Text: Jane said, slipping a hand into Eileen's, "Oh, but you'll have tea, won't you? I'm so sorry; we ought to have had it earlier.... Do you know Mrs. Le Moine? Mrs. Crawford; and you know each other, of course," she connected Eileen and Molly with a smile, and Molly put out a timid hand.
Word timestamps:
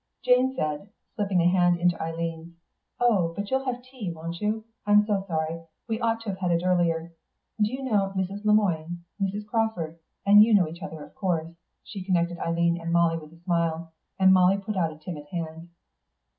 Jane 0.23 0.55
said, 0.55 0.89
slipping 1.13 1.41
a 1.41 1.47
hand 1.47 1.77
into 1.79 2.01
Eileen's, 2.01 2.55
"Oh, 2.99 3.33
but 3.35 3.51
you'll 3.51 3.65
have 3.65 3.83
tea, 3.83 4.11
won't 4.11 4.41
you? 4.41 4.63
I'm 4.83 5.05
so 5.05 5.23
sorry; 5.27 5.61
we 5.87 5.99
ought 6.01 6.21
to 6.21 6.29
have 6.29 6.39
had 6.39 6.49
it 6.49 6.63
earlier.... 6.65 7.13
Do 7.61 7.71
you 7.71 7.83
know 7.83 8.11
Mrs. 8.17 8.43
Le 8.43 8.51
Moine? 8.51 9.03
Mrs. 9.21 9.45
Crawford; 9.45 9.99
and 10.25 10.43
you 10.43 10.55
know 10.55 10.67
each 10.67 10.81
other, 10.81 11.03
of 11.03 11.13
course," 11.13 11.53
she 11.83 12.03
connected 12.03 12.39
Eileen 12.39 12.81
and 12.81 12.91
Molly 12.91 13.19
with 13.19 13.31
a 13.31 13.43
smile, 13.43 13.91
and 14.17 14.33
Molly 14.33 14.57
put 14.57 14.75
out 14.75 14.91
a 14.91 14.97
timid 14.97 15.27
hand. 15.27 15.69